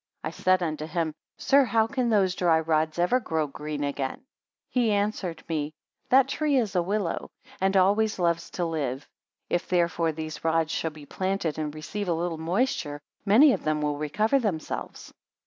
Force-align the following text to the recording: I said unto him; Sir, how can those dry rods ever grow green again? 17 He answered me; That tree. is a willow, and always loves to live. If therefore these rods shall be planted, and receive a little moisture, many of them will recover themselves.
I 0.23 0.31
said 0.31 0.63
unto 0.63 0.87
him; 0.87 1.13
Sir, 1.37 1.63
how 1.63 1.85
can 1.85 2.09
those 2.09 2.33
dry 2.33 2.59
rods 2.59 2.97
ever 2.97 3.19
grow 3.19 3.45
green 3.45 3.83
again? 3.83 4.15
17 4.71 4.71
He 4.71 4.91
answered 4.91 5.43
me; 5.47 5.75
That 6.09 6.27
tree. 6.27 6.57
is 6.57 6.75
a 6.75 6.81
willow, 6.81 7.29
and 7.59 7.77
always 7.77 8.17
loves 8.17 8.49
to 8.57 8.65
live. 8.65 9.07
If 9.47 9.67
therefore 9.67 10.11
these 10.11 10.43
rods 10.43 10.71
shall 10.71 10.89
be 10.89 11.05
planted, 11.05 11.59
and 11.59 11.75
receive 11.75 12.07
a 12.07 12.13
little 12.15 12.39
moisture, 12.39 12.99
many 13.25 13.53
of 13.53 13.63
them 13.63 13.79
will 13.83 13.99
recover 13.99 14.39
themselves. 14.39 15.13